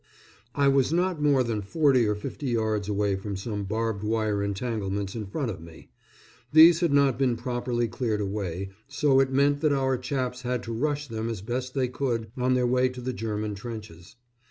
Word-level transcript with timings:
I 0.55 0.67
was 0.67 0.91
not 0.91 1.21
more 1.21 1.43
than 1.43 1.61
forty 1.61 2.07
or 2.07 2.15
fifty 2.15 2.47
yards 2.47 2.89
away 2.89 3.15
from 3.15 3.37
some 3.37 3.65
barbed 3.65 4.03
wire 4.03 4.41
entanglements 4.41 5.13
in 5.13 5.27
front 5.27 5.51
of 5.51 5.61
me. 5.61 5.91
These 6.51 6.79
had 6.79 6.91
not 6.91 7.19
been 7.19 7.35
properly 7.35 7.87
cleared 7.87 8.19
away, 8.19 8.71
so 8.87 9.19
it 9.19 9.31
meant 9.31 9.61
that 9.61 9.73
our 9.73 9.99
chaps 9.99 10.41
had 10.41 10.63
to 10.63 10.73
rush 10.73 11.05
them 11.07 11.29
as 11.29 11.41
best 11.41 11.75
they 11.75 11.87
could 11.87 12.31
on 12.35 12.55
their 12.55 12.65
way 12.65 12.89
to 12.89 12.99
the 12.99 13.13
German 13.13 13.53
trenches. 13.53 14.15